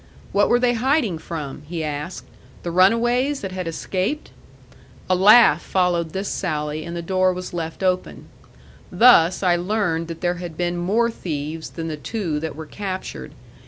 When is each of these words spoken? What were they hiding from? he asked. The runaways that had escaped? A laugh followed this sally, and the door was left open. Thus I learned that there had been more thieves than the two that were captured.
What 0.31 0.49
were 0.49 0.57
they 0.59 0.73
hiding 0.73 1.19
from? 1.19 1.61
he 1.67 1.83
asked. 1.83 2.25
The 2.63 2.71
runaways 2.71 3.41
that 3.41 3.51
had 3.51 3.67
escaped? 3.67 4.31
A 5.07 5.13
laugh 5.13 5.61
followed 5.61 6.09
this 6.09 6.27
sally, 6.27 6.83
and 6.83 6.95
the 6.95 7.03
door 7.03 7.31
was 7.35 7.53
left 7.53 7.83
open. 7.83 8.25
Thus 8.91 9.43
I 9.43 9.55
learned 9.57 10.07
that 10.07 10.21
there 10.21 10.37
had 10.41 10.57
been 10.57 10.75
more 10.77 11.11
thieves 11.11 11.69
than 11.69 11.87
the 11.87 11.97
two 11.97 12.39
that 12.39 12.55
were 12.55 12.65
captured. 12.65 13.33